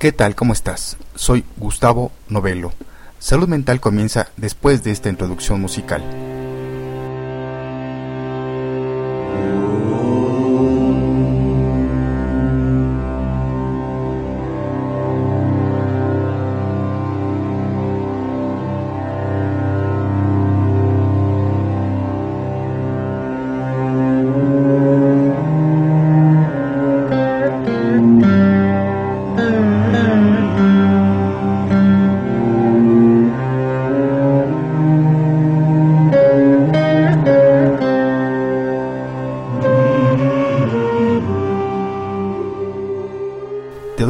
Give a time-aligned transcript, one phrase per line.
[0.00, 0.34] ¿Qué tal?
[0.34, 0.96] ¿Cómo estás?
[1.14, 2.72] Soy Gustavo Novelo.
[3.18, 6.02] Salud Mental comienza después de esta introducción musical.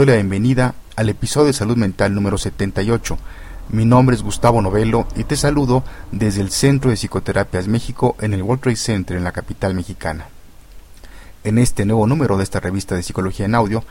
[0.01, 3.19] Doy la bienvenida al episodio de Salud Mental número 78.
[3.69, 8.33] Mi nombre es Gustavo Novelo y te saludo desde el Centro de Psicoterapias México en
[8.33, 10.29] el World Trade Center en la capital mexicana.
[11.45, 13.85] En este nuevo número de esta revista de Psicología en Audio,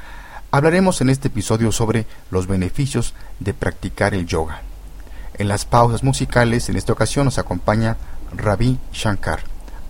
[0.50, 4.64] hablaremos en este episodio sobre los beneficios de practicar el yoga.
[5.36, 7.98] En las pausas musicales, en esta ocasión nos acompaña
[8.36, 9.42] Ravi Shankar.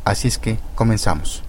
[0.03, 1.44] Así es que comenzamos.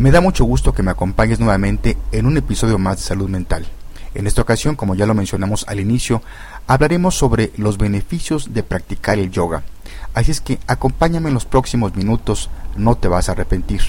[0.00, 3.66] Me da mucho gusto que me acompañes nuevamente en un episodio más de salud mental.
[4.14, 6.22] En esta ocasión, como ya lo mencionamos al inicio,
[6.66, 9.62] hablaremos sobre los beneficios de practicar el yoga.
[10.14, 13.82] Así es que acompáñame en los próximos minutos, no te vas a arrepentir.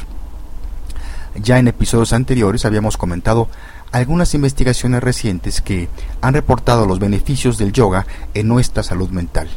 [1.35, 3.47] Ya en episodios anteriores habíamos comentado
[3.93, 5.87] algunas investigaciones recientes que
[6.19, 9.47] han reportado los beneficios del yoga en nuestra salud mental.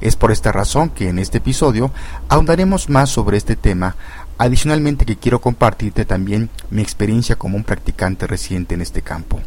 [0.00, 1.90] Es por esta razón que en este episodio
[2.28, 3.96] ahondaremos más sobre este tema
[4.40, 9.38] Adicionalmente que quiero compartirte también mi experiencia como un practicante reciente en este campo.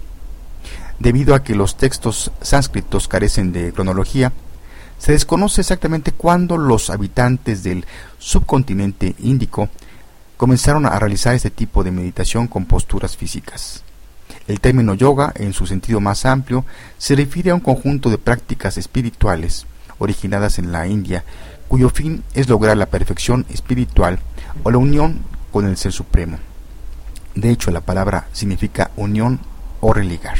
[0.99, 4.31] Debido a que los textos sánscritos carecen de cronología,
[4.99, 7.87] se desconoce exactamente cuándo los habitantes del
[8.19, 9.67] subcontinente índico
[10.37, 13.81] comenzaron a realizar este tipo de meditación con posturas físicas.
[14.47, 16.65] El término yoga, en su sentido más amplio,
[16.99, 19.65] se refiere a un conjunto de prácticas espirituales
[19.97, 21.23] originadas en la India,
[21.73, 24.19] cuyo fin es lograr la perfección espiritual
[24.61, 26.37] o la unión con el Ser Supremo.
[27.33, 29.39] De hecho, la palabra significa unión
[29.81, 30.37] o religar.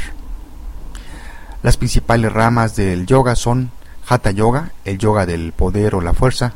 [1.64, 3.72] Las principales ramas del yoga son
[4.08, 6.52] Hatha Yoga, el yoga del poder o la fuerza,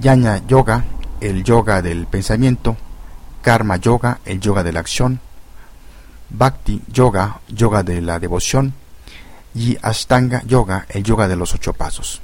[0.00, 0.84] Jnana Yoga,
[1.20, 2.76] el yoga del pensamiento,
[3.42, 5.18] Karma Yoga, el yoga de la acción,
[6.30, 8.74] Bhakti Yoga, yoga de la devoción,
[9.56, 12.22] y Ashtanga Yoga, el yoga de los ocho pasos.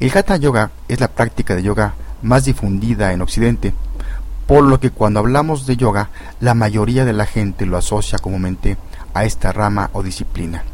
[0.00, 3.74] El Hatha Yoga es la práctica de yoga más difundida en Occidente,
[4.46, 6.08] por lo que cuando hablamos de yoga,
[6.40, 8.78] la mayoría de la gente lo asocia comúnmente
[9.12, 10.64] a esta rama o disciplina.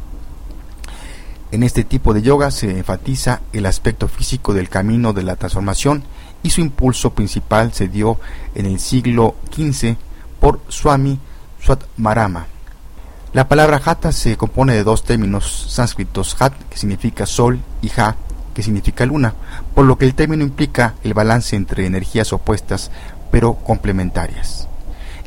[1.50, 6.04] En este tipo de yoga se enfatiza el aspecto físico del camino de la transformación
[6.44, 8.20] y su impulso principal se dio
[8.54, 9.96] en el siglo XV
[10.38, 11.18] por Swami
[11.60, 12.46] Swatmarama.
[13.32, 18.14] La palabra hatha se compone de dos términos sánscritos, hat, que significa sol, y ha,
[18.56, 19.34] que significa luna,
[19.74, 22.90] por lo que el término implica el balance entre energías opuestas
[23.30, 24.66] pero complementarias.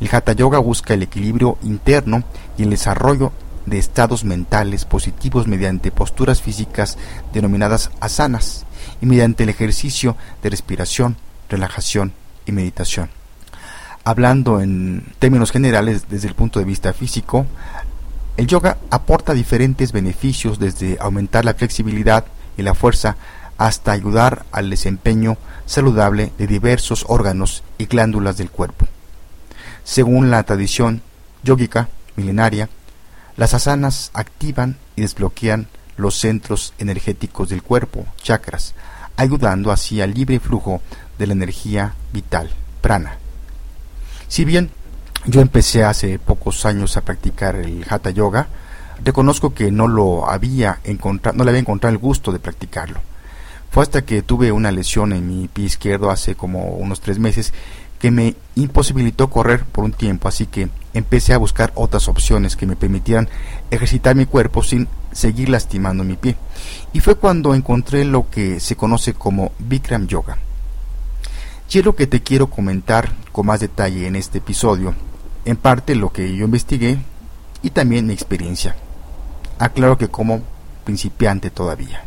[0.02, 2.24] El Hatha Yoga busca el equilibrio interno
[2.58, 3.32] y el desarrollo
[3.68, 6.98] de estados mentales positivos mediante posturas físicas
[7.32, 8.66] denominadas asanas
[9.00, 11.16] y mediante el ejercicio de respiración,
[11.50, 12.14] relajación
[12.48, 13.12] y meditación.
[14.06, 17.46] Hablando en términos generales desde el punto de vista físico,
[18.38, 22.26] el yoga aporta diferentes beneficios desde aumentar la flexibilidad,
[22.58, 23.16] y la fuerza
[23.58, 28.88] hasta ayudar al desempeño saludable de diversos órganos y glándulas del cuerpo.
[29.84, 31.02] Según la tradición
[31.44, 32.70] yógica milenaria,
[33.36, 38.74] las asanas activan y desbloquean los centros energéticos del cuerpo, chakras,
[39.18, 40.82] ayudando así al libre flujo
[41.18, 42.50] de la energía vital,
[42.82, 43.18] prana.
[44.30, 44.72] Si bien
[45.26, 48.48] yo empecé hace pocos años a practicar el hatha yoga,
[49.04, 53.00] reconozco que no lo había encontrado, no le había encontrado el gusto de practicarlo.
[53.72, 57.54] Fue hasta que tuve una lesión en mi pie izquierdo hace como unos tres meses
[58.00, 62.66] que me imposibilitó correr por un tiempo, así que empecé a buscar otras opciones que
[62.66, 63.28] me permitieran
[63.70, 66.36] ejercitar mi cuerpo sin seguir lastimando mi pie.
[66.94, 70.38] Y fue cuando encontré lo que se conoce como Bikram Yoga.
[71.72, 74.96] Y es lo que te quiero comentar con más detalle en este episodio,
[75.46, 76.98] en parte lo que yo investigué
[77.62, 78.76] y también mi experiencia.
[79.60, 80.42] Aclaro que como
[80.86, 82.04] principiante todavía.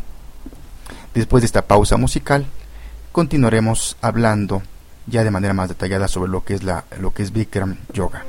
[1.14, 2.46] Después de esta pausa musical,
[3.12, 4.62] continuaremos hablando
[5.06, 8.24] ya de manera más detallada sobre lo que es la lo que es Bikram Yoga.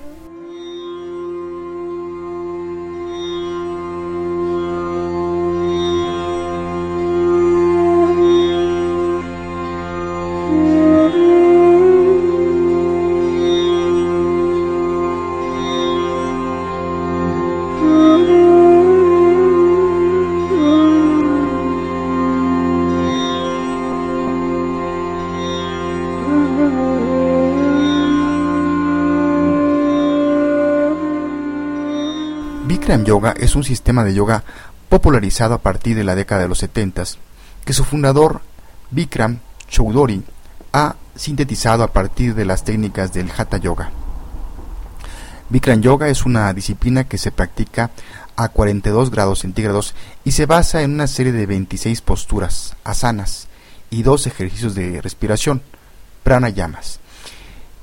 [32.93, 34.43] Bikram Yoga es un sistema de yoga
[34.87, 37.03] popularizado a partir de la década de los 70
[37.65, 38.41] que su fundador
[38.91, 40.23] Bikram Choudhury
[40.73, 43.89] ha sintetizado a partir de las técnicas del Hatha Yoga.
[45.49, 47.89] Bikram Yoga es una disciplina que se practica
[48.35, 53.47] a 42 grados centígrados y se basa en una serie de 26 posturas, asanas,
[53.89, 55.63] y dos ejercicios de respiración,
[56.21, 56.99] pranayamas,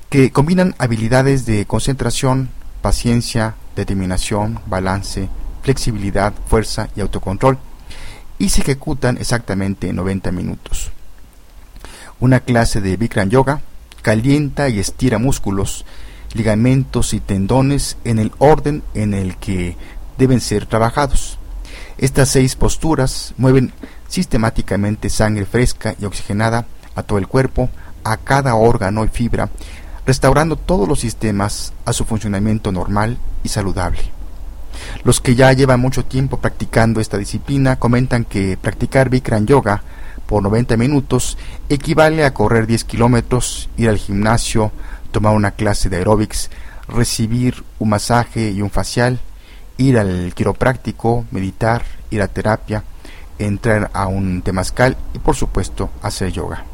[0.09, 5.29] que combinan habilidades de concentración, paciencia, determinación, balance,
[5.63, 7.59] flexibilidad, fuerza y autocontrol,
[8.39, 10.91] y se ejecutan exactamente en 90 minutos.
[12.21, 13.61] Una clase de Bikram Yoga
[14.03, 15.85] calienta y estira músculos,
[16.33, 19.77] ligamentos y tendones en el orden en el que
[20.17, 21.39] deben ser trabajados.
[21.99, 23.73] Estas seis posturas mueven
[24.09, 27.69] sistemáticamente sangre fresca y oxigenada a todo el cuerpo,
[28.05, 29.51] a cada órgano y fibra,
[30.11, 34.01] restaurando todos los sistemas a su funcionamiento normal y saludable.
[35.05, 39.85] Los que ya llevan mucho tiempo practicando esta disciplina comentan que practicar Bikram Yoga
[40.27, 44.73] por 90 minutos equivale a correr 10 kilómetros, ir al gimnasio,
[45.13, 46.51] tomar una clase de aeróbics,
[46.89, 49.21] recibir un masaje y un facial,
[49.77, 52.83] ir al quiropráctico, meditar, ir a terapia,
[53.39, 56.70] entrar a un temazcal y por supuesto hacer yoga.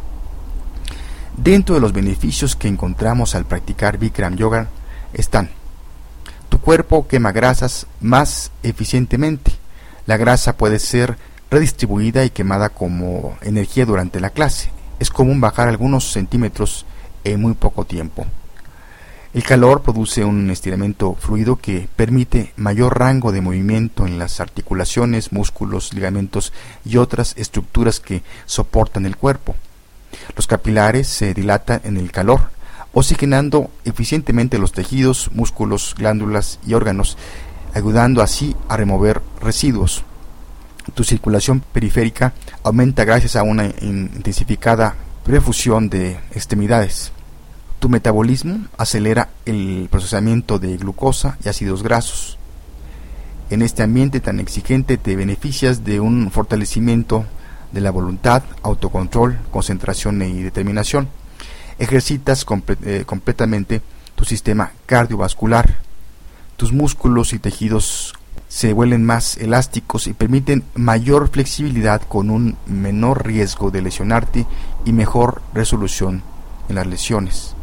[1.37, 4.69] Dentro de los beneficios que encontramos al practicar Bikram Yoga
[5.13, 5.51] están
[6.49, 9.53] tu cuerpo quema grasas más eficientemente.
[10.07, 11.19] La grasa puede ser
[11.51, 14.71] redistribuida y quemada como energía durante la clase.
[14.99, 16.87] Es común bajar algunos centímetros
[17.23, 18.27] en muy poco tiempo.
[19.35, 25.33] El calor produce un estiramiento fluido que permite mayor rango de movimiento en las articulaciones,
[25.33, 26.55] músculos, ligamentos
[26.87, 29.55] y otras estructuras que soportan el cuerpo.
[30.35, 32.51] Los capilares se dilatan en el calor,
[32.93, 37.19] oxigenando eficientemente los tejidos, músculos, glándulas y órganos,
[37.75, 40.05] ayudando así a remover residuos.
[40.95, 42.33] Tu circulación periférica
[42.63, 47.13] aumenta gracias a una intensificada perfusión de extremidades.
[47.81, 52.39] Tu metabolismo acelera el procesamiento de glucosa y ácidos grasos.
[53.51, 57.27] En este ambiente tan exigente te beneficias de un fortalecimiento
[57.73, 61.09] de la voluntad, autocontrol, concentración y determinación.
[61.79, 62.47] Ejercitas
[62.85, 63.83] eh, completamente
[64.15, 65.77] tu sistema cardiovascular.
[66.57, 68.15] Tus músculos y tejidos
[68.49, 74.47] se vuelven más elásticos y permiten mayor flexibilidad con un menor riesgo de lesionarte
[74.85, 76.23] y mejor resolución
[76.69, 77.55] en las lesiones.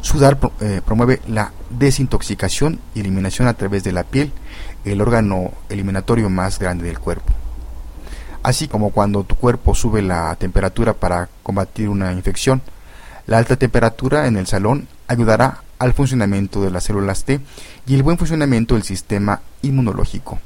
[0.00, 4.32] Sudar eh, promueve la desintoxicación y eliminación a través de la piel,
[4.84, 7.37] el órgano eliminatorio más grande del cuerpo
[8.42, 12.62] así como cuando tu cuerpo sube la temperatura para combatir una infección.
[13.26, 17.40] La alta temperatura en el salón ayudará al funcionamiento de las células T
[17.86, 20.38] y el buen funcionamiento del sistema inmunológico.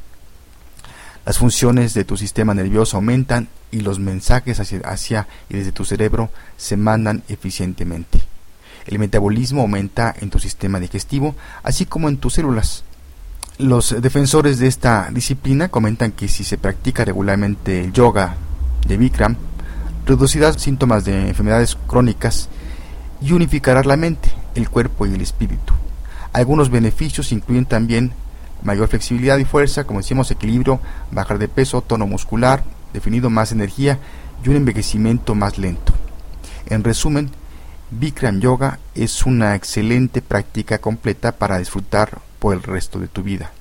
[1.25, 5.85] Las funciones de tu sistema nervioso aumentan y los mensajes hacia, hacia, y desde tu
[5.85, 8.21] cerebro se mandan eficientemente.
[8.87, 12.85] El metabolismo aumenta en tu sistema digestivo, así como en tus células.
[13.59, 18.37] Los defensores de esta disciplina comentan que si se practica regularmente el yoga
[18.87, 19.37] de Bikram,
[20.07, 22.49] reducirá síntomas de enfermedades crónicas
[23.21, 25.75] y unificará la mente, el cuerpo y el espíritu.
[26.33, 28.13] Algunos beneficios incluyen también
[28.63, 30.81] mayor flexibilidad y fuerza, como decimos, equilibrio,
[31.11, 33.99] bajar de peso, tono muscular, definido más energía
[34.43, 35.93] y un envejecimiento más lento.
[36.67, 37.31] En resumen,
[37.95, 43.53] Bikram Yoga es una excelente práctica completa para disfrutar por el resto de tu vida.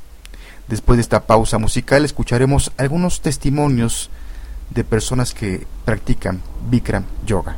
[0.70, 4.10] Después de esta pausa musical escucharemos algunos testimonios
[4.70, 7.58] de personas que practican Bikram Yoga.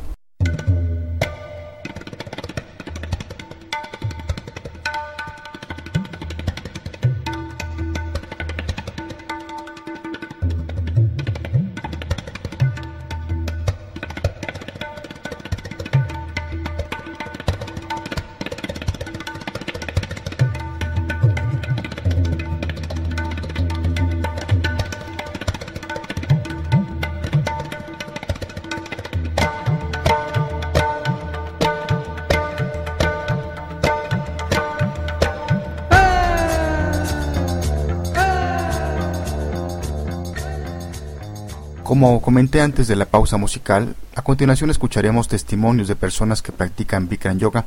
[41.94, 47.08] Como comenté antes de la pausa musical, a continuación escucharemos testimonios de personas que practican
[47.08, 47.66] Bikram Yoga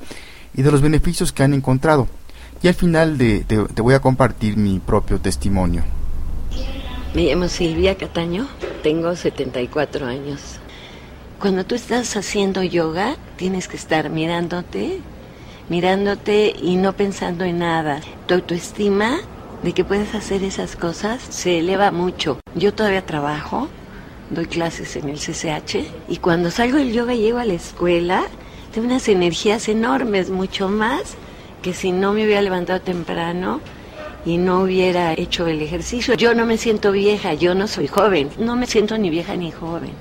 [0.54, 2.10] y de los beneficios que han encontrado.
[2.62, 5.84] Y al final te voy a compartir mi propio testimonio.
[7.16, 8.50] Me llamo Silvia Cataño,
[8.84, 10.60] tengo 74 años.
[11.40, 15.00] Cuando tú estás haciendo yoga, tienes que estar mirándote,
[15.70, 18.02] mirándote y no pensando en nada.
[18.26, 19.20] Tu autoestima
[19.64, 22.42] de que puedes hacer esas cosas se eleva mucho.
[22.56, 23.70] Yo todavía trabajo,
[24.30, 28.26] doy clases en el CCH y cuando salgo del yoga y llego a la escuela,
[28.74, 31.16] tengo unas energías enormes, mucho más
[31.62, 33.62] que si no me hubiera levantado temprano
[34.26, 36.14] y no hubiera hecho el ejercicio.
[36.16, 39.52] Yo no me siento vieja, yo no soy joven, no me siento ni vieja ni
[39.52, 39.92] joven,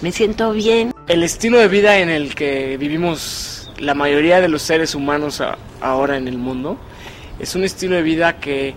[0.00, 0.92] me siento bien.
[1.08, 5.42] El estilo de vida en el que vivimos la mayoría de los seres humanos
[5.80, 6.78] ahora en el mundo
[7.40, 8.74] es un estilo de vida que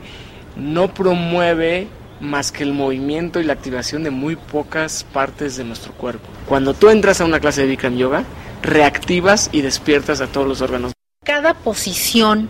[0.56, 1.88] no promueve
[2.20, 6.28] más que el movimiento y la activación de muy pocas partes de nuestro cuerpo.
[6.48, 8.24] Cuando tú entras a una clase de Bikram Yoga,
[8.62, 10.94] reactivas y despiertas a todos los órganos.
[11.26, 12.50] Cada posición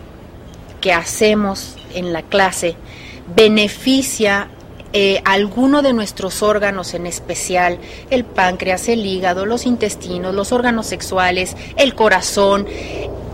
[0.80, 2.76] que hacemos en la clase
[3.34, 4.48] beneficia
[4.92, 7.78] eh, alguno de nuestros órganos en especial,
[8.10, 12.66] el páncreas, el hígado, los intestinos, los órganos sexuales, el corazón.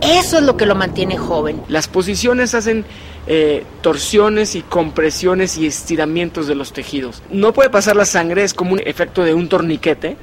[0.00, 1.62] Eso es lo que lo mantiene joven.
[1.68, 2.84] Las posiciones hacen
[3.26, 7.22] eh, torsiones y compresiones y estiramientos de los tejidos.
[7.30, 10.16] No puede pasar la sangre, es como un efecto de un torniquete.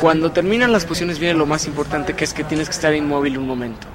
[0.00, 3.38] Cuando terminan las posiciones viene lo más importante, que es que tienes que estar inmóvil
[3.38, 3.86] un momento.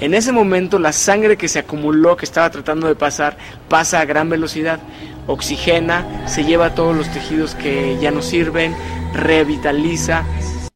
[0.00, 3.36] En ese momento la sangre que se acumuló, que estaba tratando de pasar,
[3.68, 4.78] pasa a gran velocidad,
[5.26, 8.76] oxigena, se lleva todos los tejidos que ya no sirven,
[9.12, 10.24] revitaliza.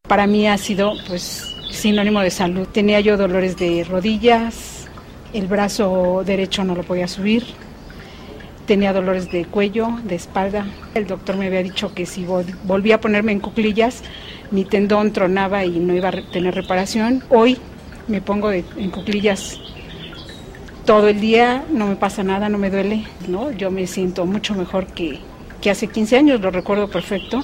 [0.08, 2.66] Para mí ha sido pues sinónimo de salud.
[2.66, 4.88] Tenía yo dolores de rodillas,
[5.32, 7.44] el brazo derecho no lo podía subir,
[8.66, 10.66] tenía dolores de cuello, de espalda.
[10.96, 12.26] El doctor me había dicho que si
[12.64, 14.02] volvía a ponerme en cuclillas,
[14.50, 17.22] mi tendón tronaba y no iba a tener reparación.
[17.30, 17.56] Hoy
[18.08, 19.60] me pongo en cuclillas
[20.84, 23.50] todo el día, no me pasa nada, no me duele, ¿no?
[23.52, 25.20] Yo me siento mucho mejor que,
[25.60, 27.42] que hace 15 años, lo recuerdo perfecto.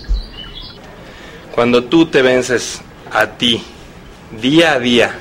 [1.55, 2.81] Cuando tú te vences
[3.13, 3.63] a ti
[4.41, 5.15] día a día,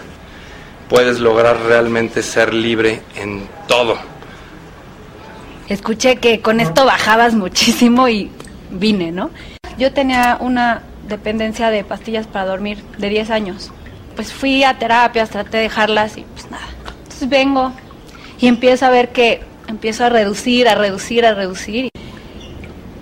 [0.89, 3.97] puedes lograr realmente ser libre en todo.
[5.69, 8.31] Escuché que con esto bajabas muchísimo y
[8.71, 9.29] vine, ¿no?
[9.77, 13.71] Yo tenía una dependencia de pastillas para dormir de 10 años
[14.17, 16.65] pues fui a terapias, traté de dejarlas y pues nada.
[17.03, 17.71] Entonces vengo
[18.39, 21.89] y empiezo a ver que empiezo a reducir, a reducir, a reducir.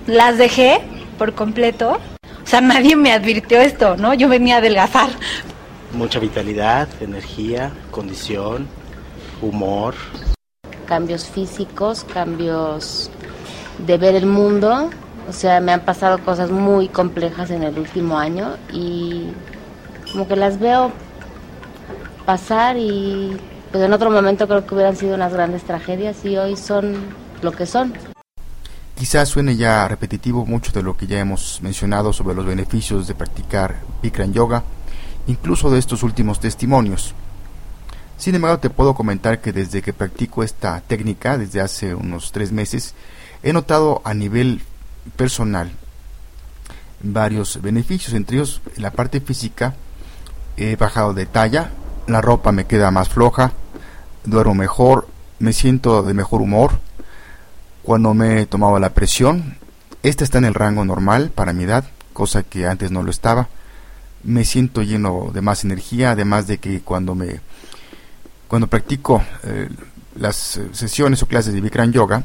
[0.08, 0.82] Las dejé
[1.18, 2.00] por completo.
[2.44, 4.14] O sea, nadie me advirtió esto, ¿no?
[4.14, 5.10] Yo venía a adelgazar.
[5.94, 8.68] Mucha vitalidad, energía, condición,
[9.42, 9.96] humor.
[10.86, 13.10] Cambios físicos, cambios
[13.78, 14.90] de ver el mundo.
[15.30, 19.28] O sea, me han pasado cosas muy complejas en el último año y
[20.12, 20.92] como que las veo
[22.26, 23.38] pasar y
[23.72, 26.96] pues en otro momento creo que hubieran sido unas grandes tragedias y hoy son
[27.42, 27.94] lo que son.
[28.96, 33.16] Quizás suene ya repetitivo mucho de lo que ya hemos mencionado sobre los beneficios de
[33.16, 34.64] practicar Bikram Yoga,
[35.28, 37.14] incluso de estos últimos testimonios.
[38.18, 42.54] Sin embargo, te puedo comentar que desde que practico esta técnica, desde hace unos tres
[42.54, 42.96] meses,
[43.44, 44.62] he notado a nivel
[45.18, 45.72] personal
[47.02, 49.76] varios beneficios, entre ellos la parte física,
[50.56, 51.72] he bajado de talla,
[52.08, 53.52] la ropa me queda más floja,
[54.24, 55.08] duermo mejor,
[55.40, 56.80] me siento de mejor humor.
[57.84, 59.58] Cuando me he tomado la presión,
[60.04, 63.48] esta está en el rango normal para mi edad, cosa que antes no lo estaba.
[64.24, 67.42] Me siento lleno de más energía, además de que cuando me
[68.48, 69.70] cuando practico eh,
[70.16, 72.24] las sesiones o clases de Bikram Yoga,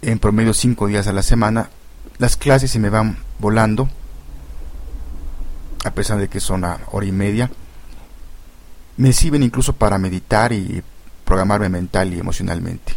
[0.00, 1.70] en promedio cinco días a la semana,
[2.18, 3.88] las clases se me van volando,
[5.84, 7.50] a pesar de que son a hora y media
[9.02, 10.80] me sirven incluso para meditar y
[11.24, 12.94] programarme mental y emocionalmente.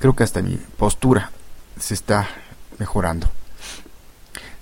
[0.00, 1.30] Creo que hasta mi postura
[1.78, 2.28] se está
[2.80, 3.30] mejorando.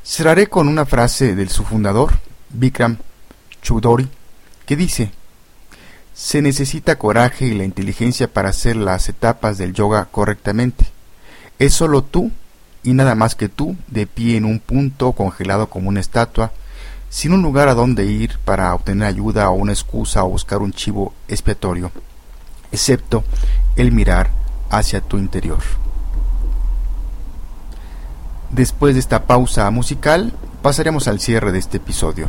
[0.05, 2.19] Cerraré con una frase del su fundador,
[2.51, 2.99] Bikram
[3.63, 4.11] Choudhury,
[4.67, 5.11] que dice,
[6.13, 10.85] se necesita coraje y la inteligencia para hacer las etapas del yoga correctamente.
[11.59, 12.31] Es solo tú
[12.83, 16.53] y nada más que tú, de pie en un punto congelado como una estatua,
[17.09, 20.73] sin un lugar a donde ir para obtener ayuda o una excusa o buscar un
[20.73, 21.91] chivo expiatorio,
[22.73, 23.25] excepto
[23.77, 24.31] el mirar
[24.71, 25.59] hacia tu interior.
[28.51, 30.33] Después de esta pausa musical,
[30.63, 32.29] pasaremos al cierre de este episodio.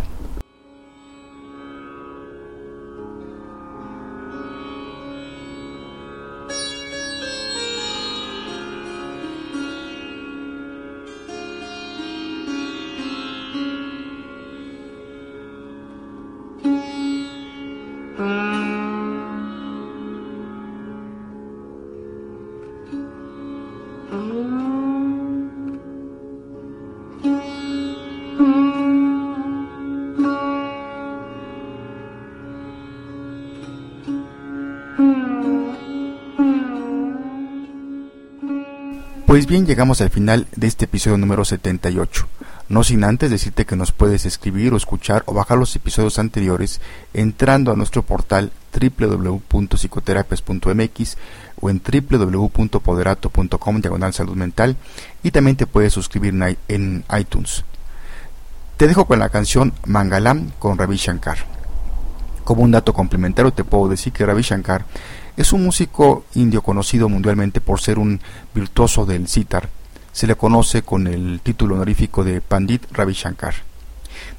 [39.28, 42.30] Pues bien, llegamos al final de este episodio número 78.
[42.70, 46.80] No sin antes decirte que nos puedes escribir o escuchar o bajar los episodios anteriores
[47.14, 51.18] entrando a nuestro portal www.psicoterapias.mx
[51.60, 54.78] o en www.poderato.com diagonal salud mental
[55.24, 56.34] y también te puedes suscribir
[56.70, 57.66] en iTunes.
[58.78, 61.40] Te dejo con la canción Mangalam con Ravi Shankar.
[62.46, 64.86] Como un dato complementario te puedo decir que Ravi Shankar
[65.38, 68.20] es un músico indio conocido mundialmente por ser un
[68.56, 69.70] virtuoso del sitar.
[70.12, 73.54] Se le conoce con el título honorífico de Pandit Ravi Shankar.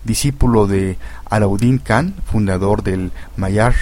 [0.02, 0.98] Discípulo de
[1.30, 3.74] Alauddin Khan, fundador del Mayar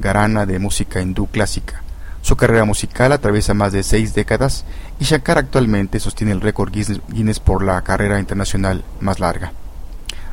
[0.00, 1.80] Garana de música hindú clásica.
[2.22, 4.64] Su carrera musical atraviesa más de seis décadas
[4.98, 9.52] y Shankar actualmente sostiene el récord Guinness por la carrera internacional más larga.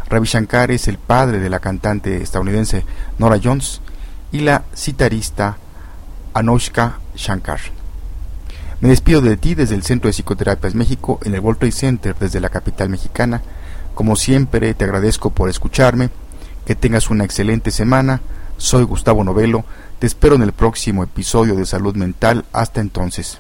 [0.10, 2.84] Ravi Shankar es el padre de la cantante estadounidense
[3.20, 3.82] Nora Jones
[4.32, 5.58] y la citarista
[6.34, 7.60] Anushka Shankar.
[8.80, 12.40] Me despido de ti desde el Centro de Psicoterapias México en el World Center desde
[12.40, 13.42] la capital mexicana.
[13.94, 16.10] Como siempre, te agradezco por escucharme.
[16.66, 18.22] Que tengas una excelente semana.
[18.58, 19.66] Soy Gustavo Novelo
[20.02, 22.44] te espero en el próximo episodio de Salud Mental.
[22.54, 23.38] Hasta entonces.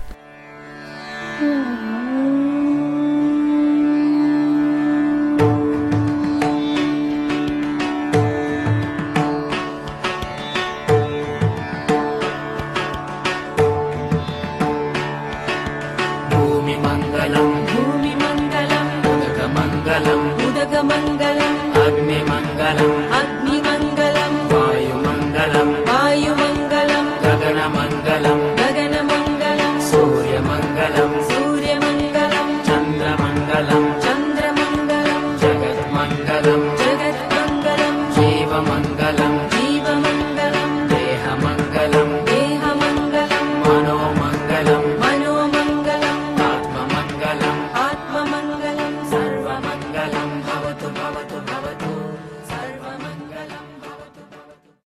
[21.32, 23.61] अग्नि अग्निमङ्गलम् अग्नि